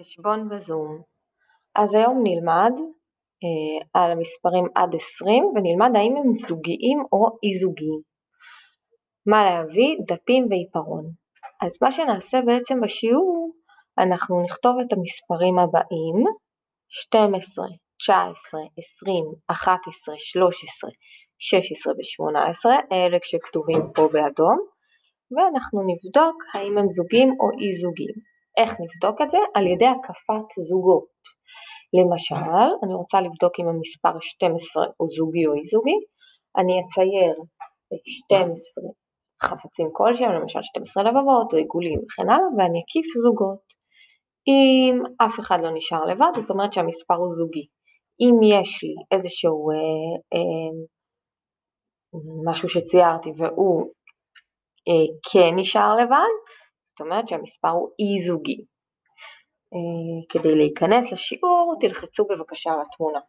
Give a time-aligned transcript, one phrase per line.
[0.00, 1.02] חשבון בזום.
[1.74, 2.72] אז היום נלמד
[3.42, 8.00] אה, על המספרים עד 20 ונלמד האם הם זוגיים או אי זוגיים.
[9.26, 9.96] מה להביא?
[10.08, 11.04] דפים ועיפרון.
[11.62, 13.52] אז מה שנעשה בעצם בשיעור,
[13.98, 16.18] אנחנו נכתוב את המספרים הבאים
[16.88, 17.66] 12,
[17.98, 20.90] 19, 20, 11, 13,
[21.38, 24.58] 16 ו-18, אלה כשכתובים פה באדום,
[25.34, 28.29] ואנחנו נבדוק האם הם זוגיים או אי זוגיים.
[28.56, 29.38] איך נבדוק את זה?
[29.54, 31.10] על ידי הקפת זוגות.
[31.98, 35.98] למשל, אני רוצה לבדוק אם המספר 12 הוא זוגי או אי זוגי,
[36.58, 37.34] אני אצייר
[38.04, 38.82] 12
[39.42, 43.64] חפצים כלשהם, למשל 12 לבבות או עיגולים וכן הלאה, ואני אקיף זוגות.
[44.48, 47.66] אם אף אחד לא נשאר לבד, זאת אומרת שהמספר הוא זוגי.
[48.20, 50.72] אם יש לי איזשהו אה, אה,
[52.46, 53.92] משהו שציירתי והוא
[54.88, 56.34] אה, כן נשאר לבד,
[57.00, 58.64] אומרת שהמספר הוא אי זוגי.
[59.74, 63.20] אה, כדי להיכנס לשיעור תלחצו בבקשה על התמונה.